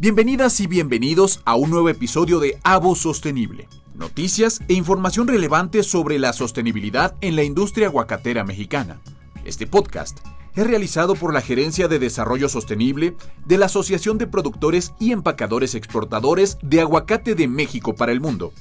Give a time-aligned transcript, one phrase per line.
[0.00, 3.68] Bienvenidas y bienvenidos a un nuevo episodio de Avo Sostenible.
[3.94, 9.02] Noticias e información relevante sobre la sostenibilidad en la industria aguacatera mexicana.
[9.44, 10.20] Este podcast
[10.56, 15.74] es realizado por la Gerencia de Desarrollo Sostenible de la Asociación de Productores y Empacadores
[15.74, 18.54] Exportadores de Aguacate de México para el Mundo.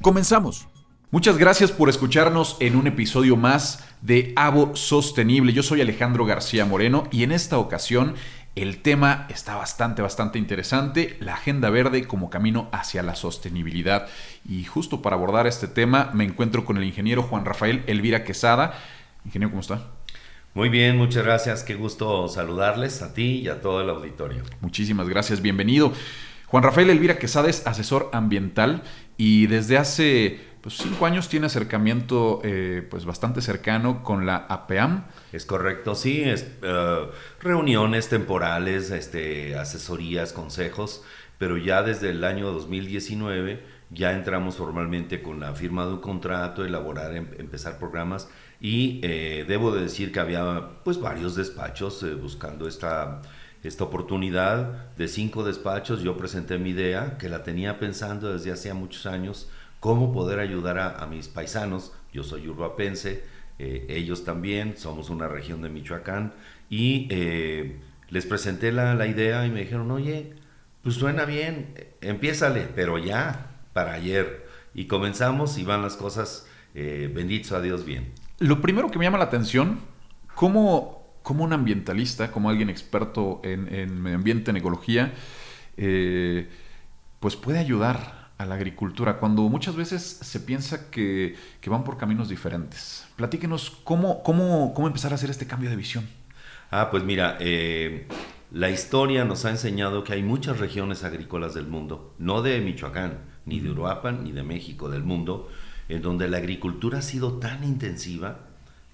[0.00, 0.68] Comenzamos.
[1.10, 5.52] Muchas gracias por escucharnos en un episodio más de Avo Sostenible.
[5.52, 8.14] Yo soy Alejandro García Moreno y en esta ocasión
[8.56, 14.08] el tema está bastante, bastante interesante, la Agenda Verde como camino hacia la sostenibilidad.
[14.48, 18.74] Y justo para abordar este tema me encuentro con el ingeniero Juan Rafael Elvira Quesada.
[19.24, 19.86] Ingeniero, ¿cómo está?
[20.52, 21.62] Muy bien, muchas gracias.
[21.62, 24.42] Qué gusto saludarles a ti y a todo el auditorio.
[24.60, 25.92] Muchísimas gracias, bienvenido.
[26.46, 28.82] Juan Rafael Elvira Quesada es asesor ambiental
[29.16, 35.04] y desde hace pues, cinco años tiene acercamiento eh, pues, bastante cercano con la APEAM.
[35.32, 37.10] Es correcto, sí, es, eh,
[37.40, 41.02] reuniones temporales, este, asesorías, consejos,
[41.38, 46.64] pero ya desde el año 2019 ya entramos formalmente con la firma de un contrato,
[46.64, 48.28] elaborar, em, empezar programas
[48.60, 53.22] y eh, debo de decir que había pues varios despachos buscando esta
[53.62, 58.74] esta oportunidad de cinco despachos, yo presenté mi idea, que la tenía pensando desde hacía
[58.74, 61.92] muchos años, cómo poder ayudar a, mis paisanos.
[62.12, 63.24] Yo soy urbapense,
[63.58, 66.34] eh, ellos también, somos una región de Michoacán,
[66.68, 70.34] y eh, les presenté la, idea y me dijeron, oye,
[70.82, 74.46] pues suena bien, empiézale, pero ya, para ayer.
[74.74, 78.12] Y comenzamos y van las cosas, eh, benditos a Dios, bien.
[78.38, 79.80] Lo primero que me llama la atención,
[80.34, 85.12] ¿cómo como un ambientalista, como alguien experto en, medio ambiente, en ecología,
[87.20, 92.28] pues puede ayudar a la agricultura cuando muchas veces se piensa que, van por caminos
[92.28, 93.06] diferentes.
[93.16, 96.08] Platíquenos cómo, cómo, cómo, empezar a hacer este cambio de visión.
[96.70, 98.06] Ah, pues mira, eh,
[98.50, 103.18] la historia nos ha enseñado que hay muchas regiones agrícolas del mundo, no de Michoacán,
[103.44, 105.50] ni de Uruapan, ni de México, del mundo,
[105.88, 108.40] en donde la agricultura ha sido tan intensiva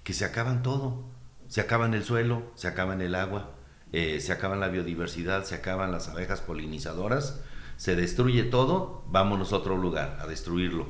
[0.03, 3.51] que se acaban todo se acaban el suelo, se acaban el agua,
[3.93, 7.41] eh, se acaban la biodiversidad, se acaban las abejas polinizadoras,
[7.77, 10.87] se destruye todo, vámonos a otro lugar a destruirlo.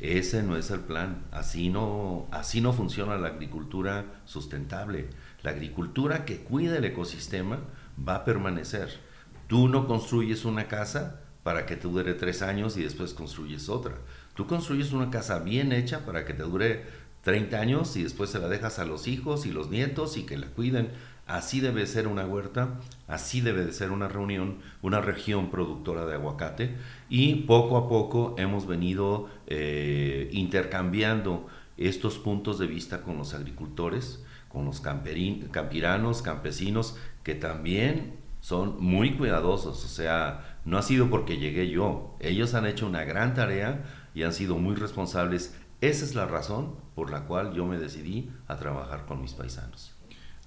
[0.00, 1.24] Ese no es el plan.
[1.32, 5.08] Así no, así no funciona la agricultura sustentable.
[5.42, 7.60] La agricultura que cuida el ecosistema
[8.06, 9.00] va a permanecer.
[9.46, 13.94] Tú no construyes una casa para que te dure tres años y después construyes otra.
[14.34, 16.84] Tú construyes una casa bien hecha para que te dure
[17.22, 20.36] 30 años y después se la dejas a los hijos y los nietos y que
[20.36, 20.90] la cuiden.
[21.26, 22.78] Así debe ser una huerta,
[23.08, 26.76] así debe de ser una reunión, una región productora de aguacate
[27.08, 34.24] y poco a poco hemos venido eh, intercambiando estos puntos de vista con los agricultores,
[34.48, 41.38] con los campiranos, campesinos, que también son muy cuidadosos, o sea, no ha sido porque
[41.38, 43.84] llegué yo, ellos han hecho una gran tarea
[44.14, 45.58] y han sido muy responsables.
[45.80, 49.95] Esa es la razón por la cual yo me decidí a trabajar con mis paisanos.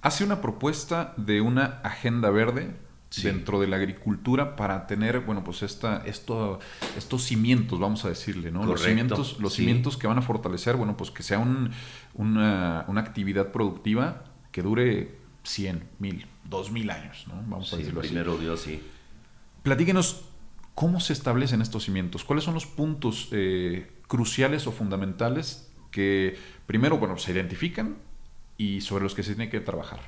[0.02, 2.74] Hace una propuesta de una agenda verde
[3.22, 6.60] dentro de la agricultura para tener, bueno, pues esta, esto,
[6.96, 8.64] estos cimientos, vamos a decirle, ¿no?
[8.64, 11.38] los cimientos, los cimientos que van a fortalecer, bueno, pues que sea
[12.14, 17.34] una, actividad productiva que dure 100, 1000, 2000 años, ¿no?
[17.48, 18.80] Vamos a decirlo primero Dios, sí.
[19.62, 20.22] Platíquenos
[20.74, 26.98] cómo se establecen estos cimientos, cuáles son los puntos eh, cruciales o fundamentales que primero,
[26.98, 27.96] bueno, se identifican
[28.60, 30.00] y sobre los que se tiene que trabajar.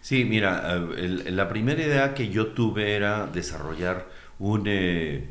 [0.00, 4.08] Sí, mira, la primera idea que yo tuve era desarrollar
[4.40, 5.30] un eh,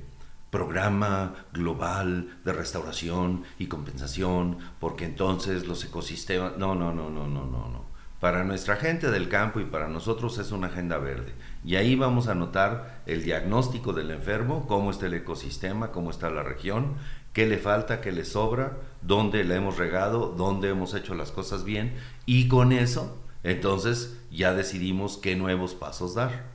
[0.49, 6.57] programa global de restauración y compensación, porque entonces los ecosistemas...
[6.57, 7.83] No, no, no, no, no, no, no.
[8.21, 11.33] Para nuestra gente del campo y para nosotros es una agenda verde.
[11.65, 16.29] Y ahí vamos a notar el diagnóstico del enfermo, cómo está el ecosistema, cómo está
[16.29, 16.93] la región,
[17.33, 21.63] qué le falta, qué le sobra, dónde le hemos regado, dónde hemos hecho las cosas
[21.63, 21.93] bien
[22.25, 26.53] y con eso entonces ya decidimos qué nuevos pasos dar.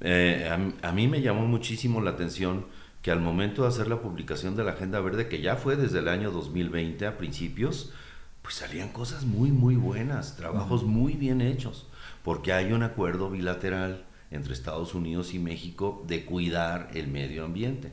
[0.00, 0.50] Eh,
[0.82, 2.66] a, mí me llamó muchísimo la atención
[3.00, 6.00] que al momento de hacer la publicación de la Agenda Verde, que ya fue desde
[6.00, 7.92] el año 2020 a principios,
[8.42, 11.86] pues salían cosas muy, muy buenas, trabajos muy bien hechos,
[12.24, 17.92] porque hay un acuerdo bilateral entre Estados Unidos y México de cuidar el medio ambiente.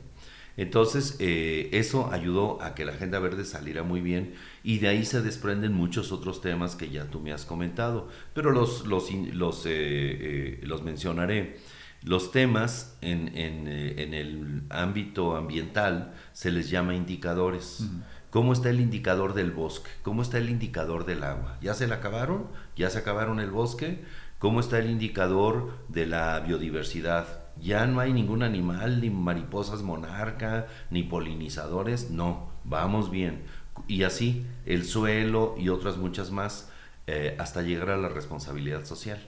[0.56, 5.04] Entonces, eh, eso ayudó a que la Agenda Verde saliera muy bien y de ahí
[5.04, 9.66] se desprenden muchos otros temas que ya tú me has comentado, pero los, los, los,
[9.66, 11.58] eh, eh, los mencionaré.
[12.02, 13.66] Los temas en, en,
[14.12, 17.88] el ámbito ambiental se les llama indicadores.
[18.28, 19.90] ¿Cómo está el indicador del bosque?
[20.02, 21.56] ¿Cómo está el indicador del agua?
[21.62, 22.48] ¿Ya se le acabaron?
[22.76, 24.04] ¿Ya se acabaron el bosque?
[24.38, 27.43] ¿Cómo está el indicador de la biodiversidad?
[27.60, 33.42] Ya no hay ningún animal, ni mariposas monarca, ni polinizadores, no, vamos bien.
[33.88, 36.70] Y así, el suelo y otras muchas más,
[37.06, 39.20] eh, hasta llegar a la responsabilidad social.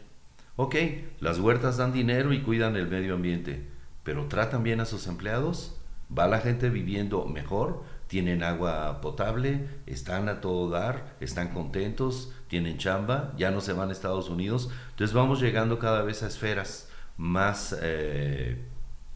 [0.57, 0.77] Ok,
[1.21, 3.67] las huertas dan dinero y cuidan el medio ambiente,
[4.03, 5.77] pero tratan bien a sus empleados,
[6.17, 12.79] va la gente viviendo mejor, tienen agua potable, están a todo dar, están contentos, tienen
[12.79, 14.71] chamba, ya no se van a Estados Unidos.
[14.91, 18.65] Entonces vamos llegando cada vez a esferas más eh,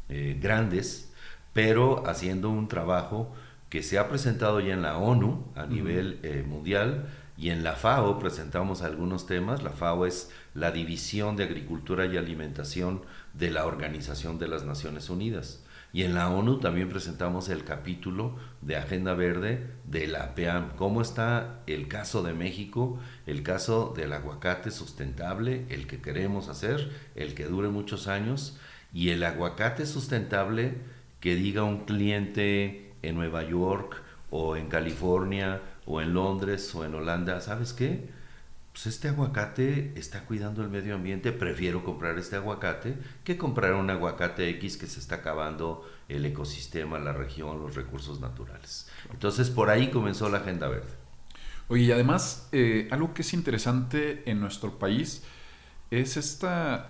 [0.09, 1.13] eh, grandes,
[1.53, 3.33] pero haciendo un trabajo
[3.69, 7.75] que se ha presentado ya en la ONU a nivel eh, mundial y en la
[7.75, 9.63] FAO presentamos algunos temas.
[9.63, 13.03] La FAO es la División de Agricultura y Alimentación
[13.35, 15.63] de la Organización de las Naciones Unidas.
[15.93, 20.77] Y en la ONU también presentamos el capítulo de Agenda Verde de la PEAM.
[20.77, 26.91] ¿Cómo está el caso de México, el caso del aguacate sustentable, el que queremos hacer,
[27.17, 28.57] el que dure muchos años,
[28.93, 30.75] y el aguacate sustentable
[31.19, 36.95] que diga un cliente en Nueva York o en California o en Londres o en
[36.95, 38.20] Holanda, ¿sabes qué?
[38.73, 43.91] Pues este aguacate está cuidando el medio ambiente, prefiero comprar este aguacate que comprar un
[43.91, 48.89] aguacate X que se está acabando el ecosistema, la región, los recursos naturales.
[49.11, 51.01] Entonces por ahí comenzó la Agenda Verde.
[51.69, 55.23] Oye, y además, eh, algo que es interesante en nuestro país
[55.91, 56.89] es esta,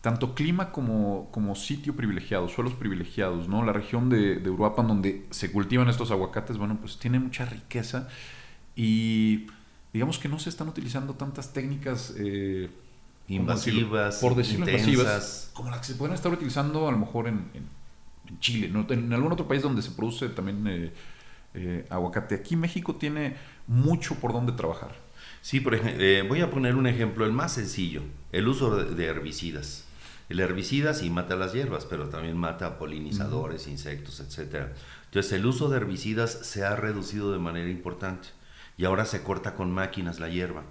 [0.00, 3.64] tanto clima como, como sitio privilegiado, suelos privilegiados, ¿no?
[3.64, 8.08] La región de, de Uruapan donde se cultivan estos aguacates, bueno, pues tiene mucha riqueza
[8.74, 9.46] y
[9.96, 12.68] digamos que no se están utilizando tantas técnicas eh,
[13.28, 17.48] invasivas, por decirlo invasivas, como las que se pueden estar utilizando a lo mejor en,
[18.40, 18.84] Chile, ¿no?
[18.90, 20.92] en algún otro país donde se produce también eh,
[21.54, 22.34] eh, aguacate.
[22.34, 23.36] Aquí México tiene
[23.68, 24.94] mucho por donde trabajar.
[25.40, 28.02] Sí, por ejemplo, voy a poner un ejemplo, el más sencillo,
[28.32, 29.84] el uso de, herbicidas.
[30.28, 34.72] El herbicida sí mata las hierbas, pero también mata polinizadores, insectos, etc.
[35.06, 38.35] Entonces el uso de herbicidas se ha reducido de manera importante
[38.78, 40.64] y ahora se corta con máquinas la hierba.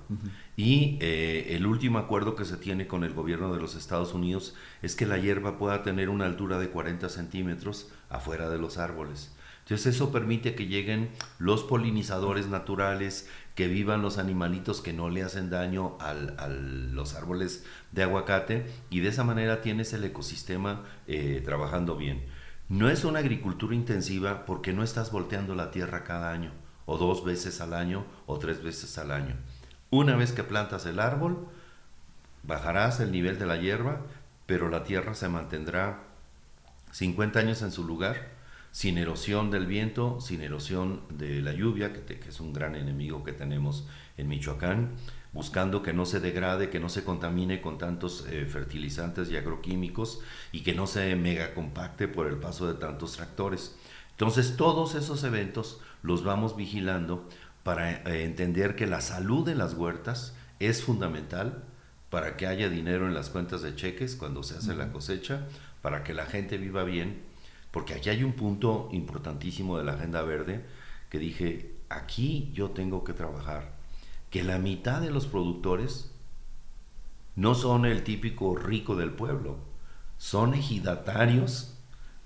[0.56, 4.56] Y eh, el último acuerdo que se tiene con el gobierno de los Estados Unidos
[4.82, 9.36] es que la hierba pueda tener una altura de 40 centímetros afuera de los árboles.
[9.64, 11.10] Entonces eso permite que lleguen
[11.40, 17.66] los polinizadores naturales, que vivan los animalitos que no le hacen daño a los árboles
[17.92, 22.28] de aguacate y de esa manera tienes el ecosistema eh, trabajando bien.
[22.70, 26.52] No es una agricultura intensiva porque no estás volteando la tierra cada año
[26.86, 29.36] o dos veces al año o tres veces al año.
[29.90, 31.48] Una vez que plantas el árbol,
[32.44, 34.02] bajarás el nivel de la hierba,
[34.46, 36.04] pero la tierra se mantendrá
[36.92, 38.36] 50 años en su lugar,
[38.72, 43.32] sin erosión del viento, sin erosión de la lluvia, que, es un gran enemigo que
[43.32, 43.88] tenemos
[44.18, 44.92] en Michoacán,
[45.32, 50.22] buscando que no se degrade, que no se contamine con tantos eh, fertilizantes y agroquímicos
[50.52, 53.76] y que no se megacompacte por el paso de tantos tractores.
[54.16, 57.28] Entonces todos esos eventos los vamos vigilando
[57.64, 61.64] para eh, entender que la salud de las huertas es fundamental
[62.10, 65.48] para que haya dinero en las cuentas de cheques cuando se hace la cosecha,
[65.82, 67.22] para que la gente viva bien,
[67.72, 70.64] porque aquí hay un punto importantísimo de la Agenda Verde
[71.10, 73.74] que dije, aquí yo tengo que trabajar,
[74.30, 76.12] que la mitad de los productores
[77.36, 79.58] no son el típico rico del pueblo,
[80.18, 81.75] son ejidatarios,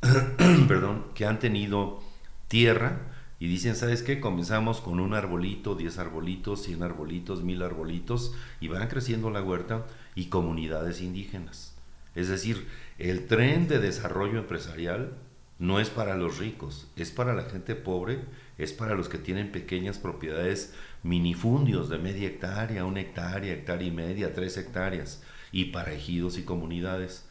[0.68, 2.01] perdón, que han tenido
[2.48, 3.00] tierra,
[3.39, 4.20] y dicen, ¿sabes qué?
[4.20, 9.86] Comenzamos con un arbolito, 10 arbolitos, 100 arbolitos, 1000 arbolitos y van creciendo la huerta
[10.13, 11.74] y comunidades indígenas.
[12.15, 15.13] Es decir, el tren de desarrollo empresarial
[15.58, 18.20] no es para los ricos, es para la gente pobre,
[18.58, 23.91] es para los que tienen pequeñas propiedades, minifundios de media hectárea, una hectárea, hectárea y
[23.91, 27.28] media, tres hectáreas, y para ejidos y comunidades.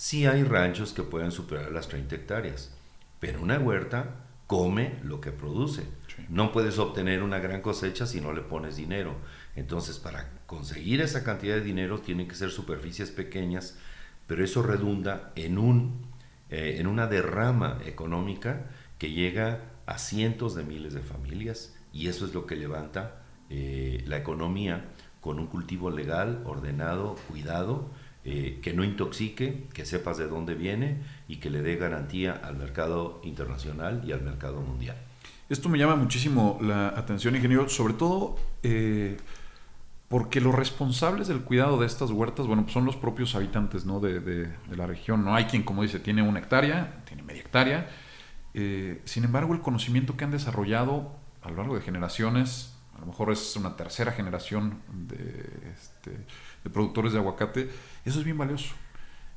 [0.00, 2.74] Sí hay ranchos que pueden superar las 30 hectáreas,
[3.18, 5.82] pero una huerta come lo que produce.
[6.30, 9.16] No puedes obtener una gran cosecha si no le pones dinero.
[9.56, 13.76] Entonces, para conseguir esa cantidad de dinero tienen que ser superficies pequeñas,
[14.26, 16.06] pero eso redunda en, un,
[16.48, 22.24] eh, en una derrama económica que llega a cientos de miles de familias y eso
[22.24, 24.82] es lo que levanta eh, la economía
[25.20, 27.90] con un cultivo legal, ordenado, cuidado
[28.24, 32.56] eh, que no intoxique, que sepas de dónde viene y que le dé garantía al
[32.56, 34.96] mercado internacional y al mercado mundial.
[35.48, 39.16] Esto me llama muchísimo la atención, ingeniero, sobre todo eh,
[40.10, 44.52] porque los responsables del cuidado de estas huertas, bueno, pues son los propios habitantes de,
[44.76, 45.24] la región.
[45.24, 47.88] No hay quien, como dice, tiene una hectárea, tiene media hectárea.
[48.52, 51.12] Eh, sin embargo, el conocimiento que han desarrollado
[51.42, 52.69] a lo largo de generaciones,
[53.00, 56.10] a lo mejor es una tercera generación de, este,
[56.64, 57.70] de productores de aguacate,
[58.04, 58.74] eso es bien valioso.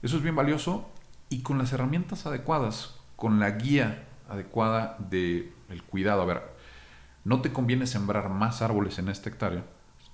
[0.02, 0.92] Eso es bien valioso
[1.30, 6.22] y con las herramientas adecuadas, con la guía adecuada del el cuidado.
[6.22, 6.44] A ver,
[7.24, 9.64] no te conviene sembrar más árboles en esta hectárea,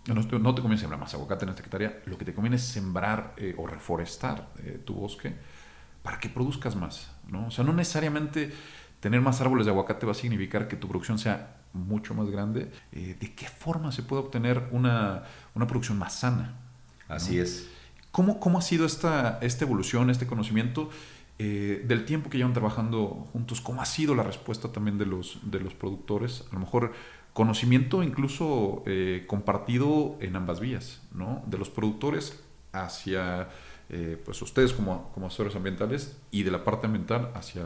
[0.05, 3.33] no, te conviene sembrar más aguacate en esta hectárea, lo que te conviene es sembrar
[3.37, 5.33] eh, o reforestar eh, tu bosque
[6.03, 7.11] para que produzcas más.
[7.27, 7.47] ¿no?
[7.47, 8.53] O sea, no necesariamente
[8.99, 12.71] tener más árboles de aguacate va a significar que tu producción sea mucho más grande.
[12.91, 15.23] Eh, ¿De qué forma se puede obtener una,
[15.55, 16.55] una producción más sana?
[17.07, 17.69] Así es.
[18.11, 20.89] ¿Cómo, ¿Cómo, ha sido esta, esta evolución, este conocimiento
[21.37, 23.61] eh, del tiempo que llevan trabajando juntos?
[23.61, 26.45] ¿Cómo ha sido la respuesta también de los, de los productores?
[26.51, 26.93] A lo mejor
[27.33, 31.43] conocimiento incluso eh, compartido en ambas vías, ¿no?
[31.45, 33.49] De los productores hacia
[34.23, 37.65] pues ustedes como, como asesores ambientales y de la parte ambiental hacia,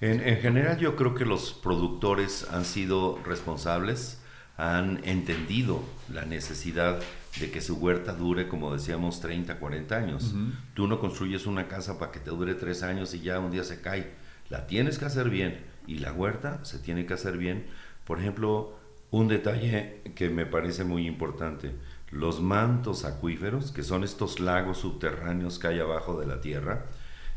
[0.00, 4.20] en, general yo creo que los productores han sido responsables,
[4.56, 7.00] han entendido la necesidad
[7.38, 10.34] de que su huerta dure, como decíamos, 30, 40 años.
[10.74, 13.64] Tú no construyes una casa para que te dure 3 años y ya un día
[13.64, 14.10] se cae.
[14.48, 17.66] La tienes que hacer bien y la huerta se tiene que hacer bien.
[18.04, 18.74] Por ejemplo,
[19.10, 21.72] un detalle que me parece muy importante,
[22.10, 26.86] los mantos acuíferos, que son estos lagos subterráneos que hay abajo de la tierra,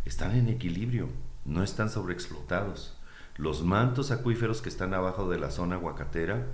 [0.05, 1.09] están en equilibrio
[1.45, 2.95] no están sobreexplotados.
[3.35, 6.47] Los mantos acuíferos que están abajo de la zona aguacatera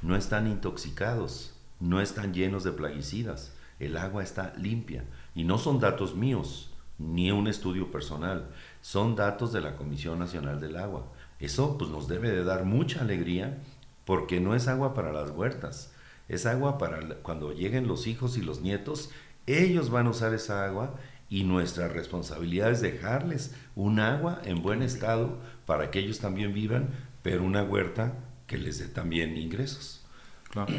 [0.00, 3.52] no están intoxicados, no están llenos de plaguicidas.
[3.78, 5.04] El agua está limpia.
[5.34, 8.48] Y no son datos míos, ni un estudio personal.
[8.80, 11.06] Son datos de la Comisión Nacional del Agua.
[11.38, 13.58] Eso pues, nos debe de dar mucha alegría
[14.04, 15.92] porque no es agua para las huertas.
[16.28, 19.10] Es agua para cuando lleguen los hijos y los nietos.
[19.46, 20.94] Ellos van a usar esa agua
[21.32, 26.90] y nuestra responsabilidad es dejarles un agua en buen estado para que ellos también vivan,
[27.22, 30.04] pero una huerta que les dé también ingresos.
[30.50, 30.74] Claro.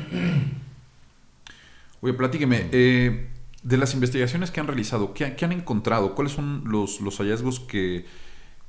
[2.01, 3.31] Oye, platíqueme, eh,
[3.63, 6.13] de las investigaciones que han realizado, ¿qué, han encontrado?
[6.13, 8.05] ¿Cuáles son los, hallazgos que,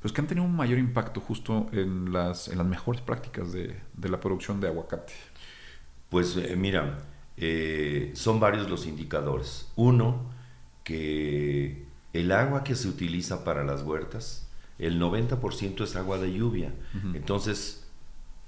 [0.01, 3.75] pues, que han tenido un mayor impacto justo en las, en las mejores prácticas de,
[4.01, 5.13] la producción de aguacate?
[6.09, 7.03] Pues eh, mira,
[7.37, 9.71] eh, son varios los indicadores.
[9.75, 10.33] Uno,
[10.85, 14.47] que el agua que se utiliza para las huertas,
[14.79, 16.73] el 90% es agua de lluvia.
[17.13, 17.85] Entonces,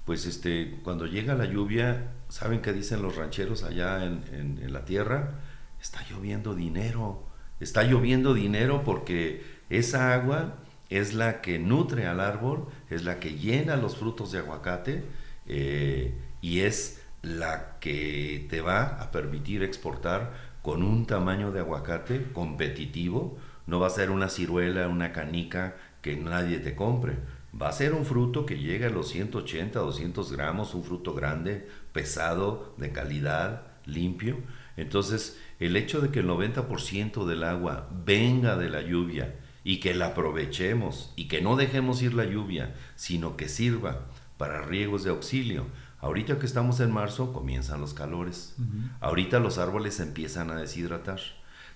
[0.05, 4.85] pues este, cuando llega la lluvia, ¿saben qué dicen los rancheros allá en, en la
[4.85, 5.41] tierra?
[5.81, 7.27] Está lloviendo dinero,
[7.59, 10.55] está lloviendo dinero porque esa agua
[10.89, 15.03] es la que nutre al árbol, es la que llena los frutos de aguacate
[15.47, 22.33] eh, y es la que te va a permitir exportar con un tamaño de aguacate
[22.33, 27.19] competitivo, no va a ser una ciruela, una canica que nadie te compre.
[27.59, 31.69] Va a ser un fruto que llegue a los 180, 200 gramos, un fruto grande,
[31.93, 34.39] pesado, de calidad, limpio.
[34.75, 39.95] Entonces, el hecho de que el 90% del agua venga de la lluvia y que
[39.95, 44.07] la aprovechemos y que no dejemos ir la lluvia, sino que sirva
[44.37, 45.67] para riegos de auxilio,
[45.99, 48.55] Ahorita que estamos en marzo comienzan los calores.
[48.99, 51.19] Ahorita los árboles se empiezan a deshidratar.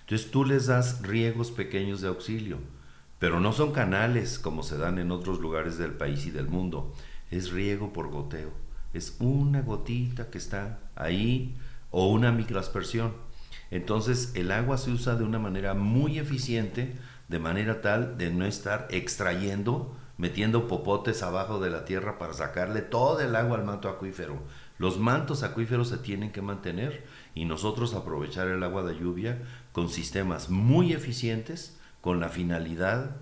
[0.00, 2.58] Entonces tú les das riegos pequeños de auxilio,
[3.18, 6.94] pero no son canales como se dan en otros lugares del país y del mundo.
[7.30, 8.50] Es riego por goteo.
[8.92, 11.56] Es una gotita que está ahí
[11.90, 13.14] o una microaspersión.
[13.70, 16.96] Entonces el agua se usa de una manera muy eficiente,
[17.28, 22.80] de manera tal de no estar extrayendo metiendo popotes abajo de la tierra para sacarle
[22.80, 24.40] todo el agua al manto acuífero.
[24.78, 29.88] Los mantos acuíferos se tienen que mantener y nosotros aprovechar el agua de lluvia con
[29.88, 33.16] sistemas muy eficientes con la finalidad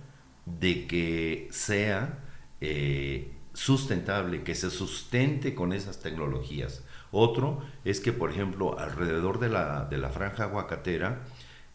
[0.45, 2.19] de que sea
[2.61, 6.85] eh, sustentable, que se sustente con esas tecnologías.
[7.13, 11.23] Otro es que, por ejemplo, alrededor de la, de la franja aguacatera,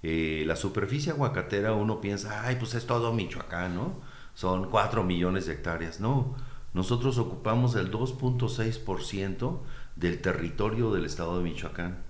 [0.03, 4.13] eh, la superficie aguacatera uno piensa, ay, pues es todo Michoacán, ¿no?
[4.35, 5.99] Son 4 millones de hectáreas.
[5.99, 6.35] No,
[6.73, 9.59] nosotros ocupamos el 2.6%
[9.95, 12.03] del territorio del estado de Michoacán.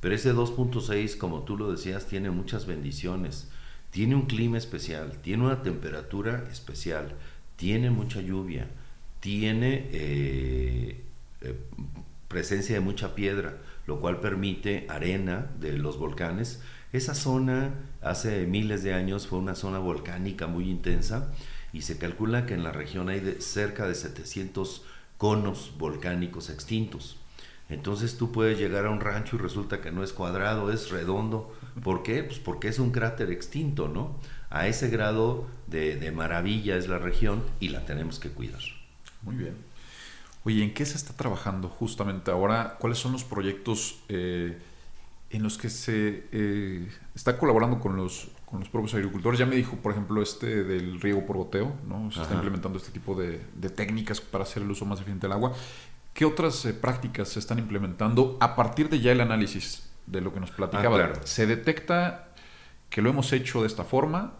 [0.00, 3.50] Pero ese 2.6, como tú lo decías, tiene muchas bendiciones.
[3.90, 7.14] Tiene un clima especial, tiene una temperatura especial,
[7.56, 8.68] tiene mucha lluvia,
[9.20, 11.04] tiene eh,
[11.40, 11.54] eh,
[12.28, 16.60] presencia de mucha piedra, lo cual permite arena de los volcanes.
[16.92, 21.32] Esa zona hace miles de años fue una zona volcánica muy intensa
[21.74, 24.84] y se calcula que en la región hay cerca de 700
[25.18, 27.18] conos volcánicos extintos.
[27.68, 31.52] Entonces tú puedes llegar a un rancho y resulta que no es cuadrado, es redondo.
[31.82, 32.22] ¿Por qué?
[32.22, 34.16] Pues porque es un cráter extinto, ¿no?
[34.50, 38.62] A ese grado de, maravilla es la región y la tenemos que cuidar.
[39.22, 39.56] Muy bien.
[40.44, 42.76] Oye, ¿en qué se está trabajando justamente ahora?
[42.78, 44.56] ¿Cuáles son los proyectos eh,
[45.30, 48.28] en los que se eh, está colaborando con los,
[48.60, 49.38] los propios agricultores.
[49.38, 52.10] Ya me dijo, por ejemplo, este del riego por goteo, ¿no?
[52.10, 53.38] Se está implementando este tipo de,
[53.70, 55.52] técnicas para hacer el uso más eficiente del agua.
[56.12, 60.32] ¿Qué otras eh, prácticas se están implementando a partir de ya el análisis de lo
[60.32, 61.04] que nos platicaba?
[61.04, 62.28] Ah, se detecta
[62.88, 64.34] que lo hemos hecho de esta forma,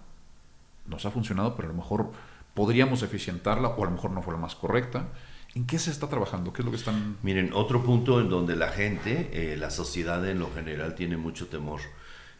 [0.86, 2.12] nos ha funcionado, pero a lo mejor
[2.54, 5.08] podríamos eficientarla o a lo mejor no fue la más correcta.
[5.54, 6.52] ¿En qué se está trabajando?
[6.52, 7.16] ¿Qué es lo que están...?
[7.22, 11.46] Miren, otro punto en donde la gente, eh, la sociedad en lo general tiene mucho
[11.46, 11.80] temor.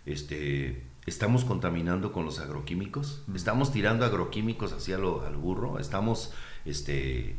[0.05, 6.33] Este, estamos contaminando con los agroquímicos, estamos tirando agroquímicos hacia lo, al burro, estamos
[6.65, 7.37] este,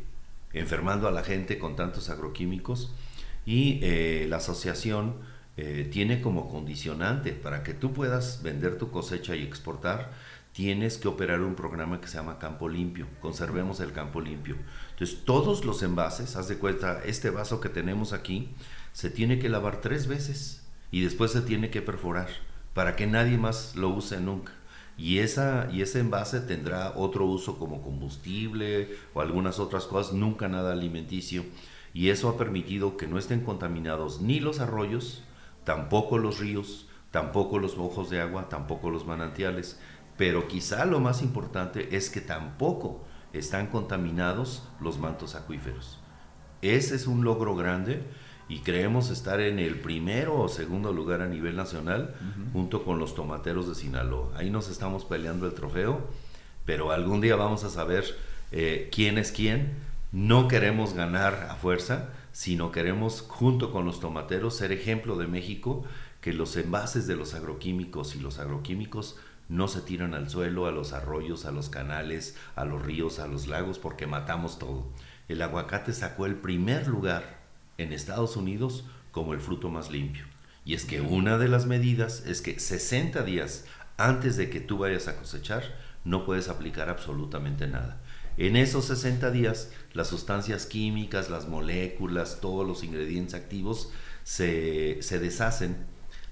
[0.52, 2.92] enfermando a la gente con tantos agroquímicos
[3.44, 5.16] y eh, la asociación
[5.56, 10.12] eh, tiene como condicionante para que tú puedas vender tu cosecha y exportar,
[10.52, 14.56] tienes que operar un programa que se llama Campo Limpio, conservemos el campo limpio.
[14.92, 18.50] Entonces, todos los envases, haz de cuenta, este vaso que tenemos aquí,
[18.92, 22.28] se tiene que lavar tres veces y después se tiene que perforar
[22.76, 24.52] para que nadie más lo use nunca.
[24.98, 30.46] Y, esa, y ese envase tendrá otro uso como combustible o algunas otras cosas, nunca
[30.46, 31.46] nada alimenticio.
[31.94, 35.22] Y eso ha permitido que no estén contaminados ni los arroyos,
[35.64, 39.80] tampoco los ríos, tampoco los ojos de agua, tampoco los manantiales.
[40.18, 45.98] Pero quizá lo más importante es que tampoco están contaminados los mantos acuíferos.
[46.60, 48.02] Ese es un logro grande
[48.48, 52.14] y creemos estar en el primero o segundo lugar a nivel nacional
[52.52, 54.30] junto con los tomateros de Sinaloa.
[54.36, 56.08] Ahí nos estamos peleando el trofeo,
[56.64, 58.04] pero algún día vamos a saber
[58.52, 59.74] eh, quién es quién.
[60.12, 65.84] No queremos ganar a fuerza, sino queremos junto con los tomateros ser ejemplo de México
[66.20, 69.16] que los envases de los agroquímicos y los agroquímicos
[69.48, 73.26] no se tiran al suelo, a los arroyos, a los canales, a los ríos, a
[73.26, 74.88] los lagos, porque matamos todo.
[75.28, 77.35] El aguacate sacó el primer lugar
[77.78, 80.24] en Estados Unidos como el fruto más limpio.
[80.64, 83.64] Y es que una de las medidas es que 60 días
[83.96, 85.62] antes de que tú vayas a cosechar,
[86.04, 88.00] no puedes aplicar absolutamente nada.
[88.36, 93.90] En esos 60 días, las sustancias químicas, las moléculas, todos los ingredientes activos
[94.24, 95.76] se, se deshacen,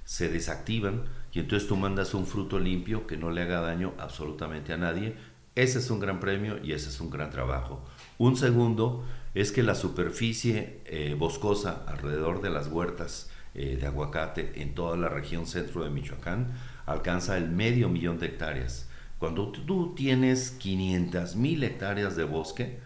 [0.05, 4.75] se desactivan y entonces tú mandas un fruto limpio que no le haga daño absolutamente
[4.75, 5.17] a nadie.
[5.55, 7.83] Ese es un gran premio y ese es un gran trabajo.
[8.19, 14.63] Un segundo es que la superficie eh, boscosa alrededor de las huertas eh, de aguacate
[14.63, 16.53] en toda la región centro de Michoacán
[16.87, 18.89] alcanza el medio millón de hectáreas.
[19.19, 22.79] Cuando tú tienes 500 mil hectáreas de bosque,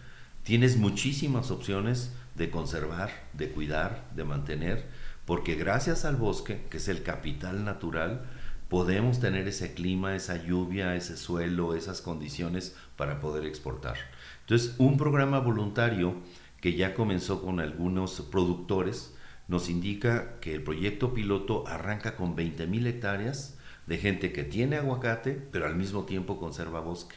[0.43, 4.85] tienes muchísimas opciones de conservar, de cuidar, de mantener,
[5.25, 8.25] porque gracias al bosque, que es el capital natural,
[8.69, 13.97] podemos tener ese clima, esa lluvia, ese suelo, esas condiciones para poder exportar.
[14.41, 16.15] Entonces, un programa voluntario
[16.61, 19.13] que ya comenzó con algunos productores
[19.47, 24.77] nos indica que el proyecto piloto arranca con 20 mil hectáreas de gente que tiene
[24.77, 27.15] aguacate, pero al mismo tiempo conserva bosque.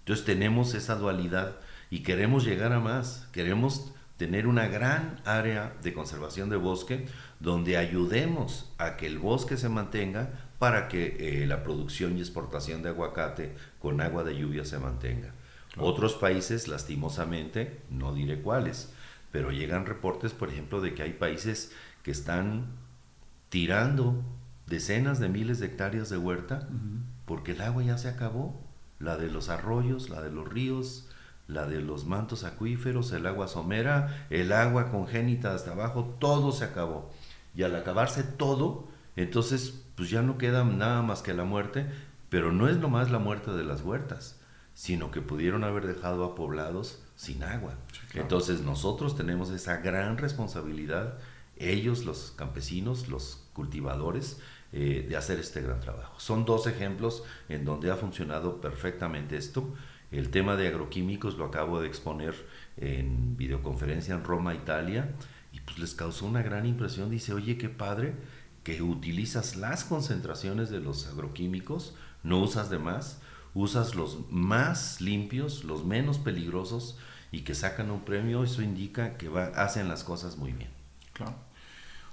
[0.00, 1.56] Entonces tenemos esa dualidad
[1.90, 7.06] y queremos llegar a más, queremos tener una gran área de conservación de bosque
[7.40, 12.82] donde ayudemos a que el bosque se mantenga para que eh, la producción y exportación
[12.82, 15.34] de aguacate con agua de lluvia se mantenga.
[15.78, 18.92] Otros países, lastimosamente, no diré cuáles,
[19.32, 22.66] pero llegan reportes, por ejemplo, de que hay países que están
[23.48, 24.22] tirando
[24.66, 26.68] decenas de miles de hectáreas de huerta
[27.24, 28.60] porque el agua ya se acabó,
[28.98, 31.08] la de los arroyos, la de los ríos,
[31.46, 36.64] la de los mantos acuíferos, el agua somera, el agua congénita hasta abajo, todo se
[36.64, 37.10] acabó.
[37.54, 41.86] Y al acabarse todo, entonces pues ya no queda nada más que la muerte,
[42.28, 44.40] pero no es nomás la muerte de las huertas,
[44.74, 47.74] sino que pudieron haber dejado a poblados sin agua.
[48.12, 51.18] Entonces nosotros tenemos esa gran responsabilidad,
[51.56, 54.40] ellos los campesinos, los cultivadores,
[54.72, 56.18] eh, de hacer este gran trabajo.
[56.18, 59.72] Son dos ejemplos en donde ha funcionado perfectamente esto.
[60.10, 62.34] El tema de agroquímicos lo acabo de exponer
[62.76, 65.14] en videoconferencia en Roma, Italia,
[65.52, 67.08] y pues les causó una gran impresión.
[67.08, 68.16] Dice, oye, qué padre
[68.64, 73.20] que utilizas las concentraciones de los agroquímicos, no usas de más,
[73.54, 76.98] usas los más limpios, los menos peligrosos
[77.32, 80.70] y que sacan un premio, eso indica que va, hacen las cosas muy bien.
[81.12, 81.34] Claro.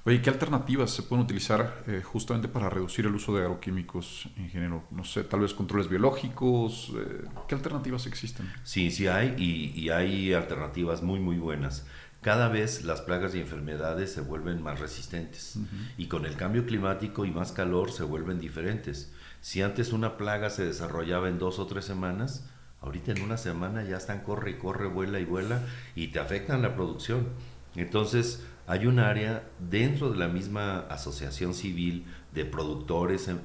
[0.04, 4.50] Oye, ¿qué alternativas se pueden utilizar eh, justamente para reducir el uso de agroquímicos en
[4.50, 4.84] género?
[4.90, 6.92] No sé, tal vez controles biológicos.
[6.96, 8.52] Eh, ¿Qué alternativas existen?
[8.64, 11.86] Sí, sí hay y, hay alternativas muy, muy buenas.
[12.22, 15.58] Cada vez las plagas y enfermedades se vuelven más resistentes
[15.98, 19.12] y con el cambio climático y más calor se vuelven diferentes.
[19.42, 22.48] Si antes una plaga se desarrollaba en dos o tres semanas,
[22.80, 25.64] ahorita en una semana ya están corre y corre, vuela y vuela
[25.96, 27.28] y te afectan la producción.
[27.76, 32.06] Entonces, hay un área dentro de la misma asociación civil
[32.36, 33.40] de productores, em,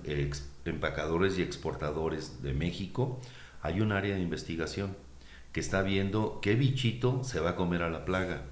[0.67, 3.23] empacadores y exportadores de México,
[3.63, 4.95] hay un área de investigación
[5.53, 8.43] que está viendo qué bichito se va a comer a la plaga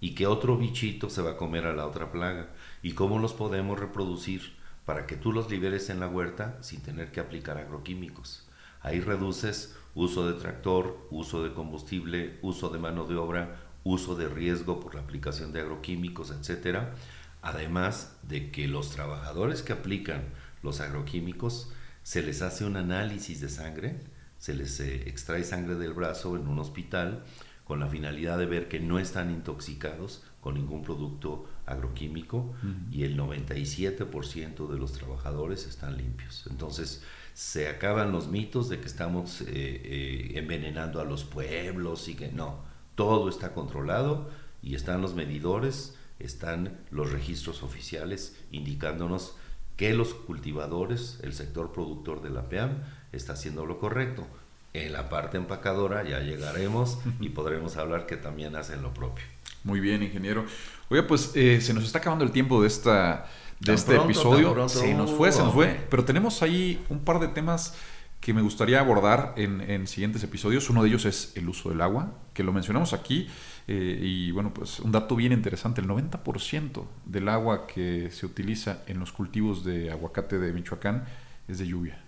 [0.00, 2.50] y qué otro bichito se va a comer a la otra plaga
[2.82, 7.10] y cómo los podemos reproducir para que tú los liberes en la huerta sin tener
[7.10, 8.46] que aplicar agroquímicos.
[8.80, 14.28] Ahí reduces uso de tractor, uso de combustible, uso de mano de obra, uso de
[14.28, 16.94] riesgo por la aplicación de agroquímicos, etcétera.
[17.42, 20.22] Además de que los trabajadores que aplican
[20.62, 24.00] los agroquímicos se les hace un análisis de sangre,
[24.38, 27.24] se les eh, extrae sangre del brazo en un hospital
[27.68, 32.54] con la finalidad de ver que no están intoxicados con ningún producto agroquímico
[32.90, 36.46] y el 97% de los trabajadores están limpios.
[36.50, 37.02] Entonces
[37.34, 42.32] se acaban los mitos de que estamos eh, eh, envenenando a los pueblos y que
[42.32, 42.60] no,
[42.94, 44.30] todo está controlado
[44.62, 49.36] y están los medidores, están los registros oficiales indicándonos
[49.76, 54.26] que los cultivadores, el sector productor de la PEAM, está haciendo lo correcto.
[54.74, 59.24] En la parte empacadora ya llegaremos y podremos hablar que también hacen lo propio.
[59.64, 60.44] Muy bien, ingeniero.
[60.88, 63.26] Oiga, pues eh, se nos está acabando el tiempo de esta
[63.60, 64.68] de este episodio.
[64.68, 65.86] Se nos fue, se nos fue.
[65.90, 67.74] Pero tenemos ahí un par de temas
[68.20, 70.70] que me gustaría abordar en, siguientes episodios.
[70.70, 73.28] Uno de ellos es el uso del agua, que lo mencionamos aquí.
[73.66, 78.82] Eh, y bueno, pues un dato bien interesante, el 90% del agua que se utiliza
[78.86, 81.04] en los cultivos de aguacate de Michoacán
[81.46, 82.02] es de lluvia.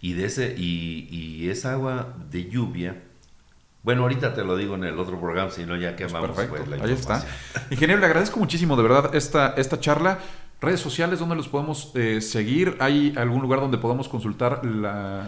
[0.00, 3.02] Y, de ese, y, y esa agua de lluvia
[3.86, 6.48] bueno, ahorita te lo digo en el otro programa, si no ya que vamos pues
[6.48, 6.68] perfecto.
[6.68, 7.24] Pues, Ahí está.
[7.70, 10.18] Ingeniero, le agradezco muchísimo de verdad esta, esta charla.
[10.60, 12.76] Redes sociales, ¿dónde los podemos eh, seguir?
[12.80, 15.26] ¿Hay algún lugar donde podamos consultar la,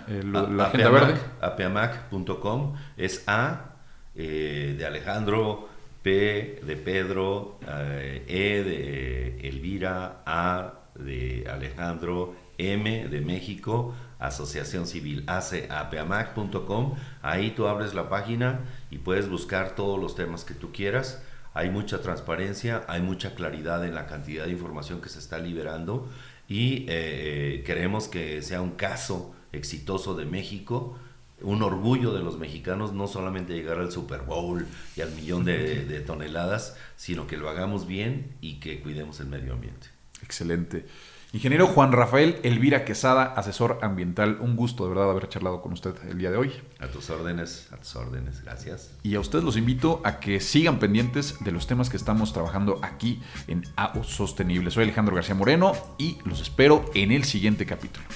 [0.67, 1.21] agenda verde?
[1.41, 3.77] Apeamac.com es A
[4.17, 5.69] eh, de Alejandro,
[6.03, 15.25] P de Pedro, eh, E de Elvira, A de Alejandro, M de México, Asociación Civil,
[15.27, 16.95] apeamac.com.
[17.23, 21.23] Ahí tú abres la página y puedes buscar todos los temas que tú quieras.
[21.55, 26.09] Hay mucha transparencia, hay mucha claridad en la cantidad de información que se está liberando
[26.49, 30.99] y eh, eh, queremos que sea un caso exitoso de México
[31.41, 36.03] un orgullo de los mexicanos no solamente llegar al Super Bowl y al millón de,
[36.07, 39.89] toneladas, sino que lo hagamos bien y que cuidemos el medio ambiente.
[40.23, 40.87] Excelente.
[41.31, 45.93] Ingeniero Juan Rafael Elvira Quesada, asesor ambiental, un gusto de verdad haber charlado con usted
[46.09, 46.55] el día de hoy.
[46.81, 48.93] A tus órdenes, a tus órdenes, gracias.
[49.03, 52.79] Y a ustedes los invito a que sigan pendientes de los temas que estamos trabajando
[52.81, 54.71] aquí en AO Sostenible.
[54.71, 58.07] Soy Alejandro García Moreno y los espero en el siguiente capítulo.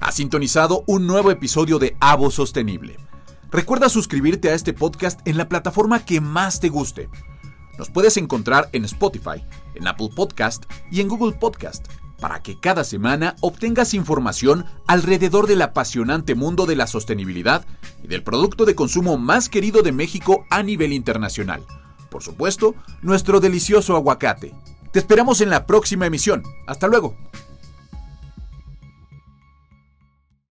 [0.00, 2.96] Ha sintonizado un nuevo episodio de AVO Sostenible.
[3.50, 7.10] Recuerda suscribirte a este podcast en la plataforma que más te guste
[7.80, 9.42] nos puedes encontrar en Spotify,
[9.74, 11.86] en Apple Podcast y en Google Podcast
[12.20, 17.64] para que cada semana obtengas información alrededor del apasionante mundo de la sostenibilidad
[18.04, 21.64] y del producto de consumo más querido de México a nivel internacional.
[22.10, 24.52] Por supuesto, nuestro delicioso aguacate.
[24.92, 26.42] Te esperamos en la próxima emisión.
[26.66, 27.16] Hasta luego.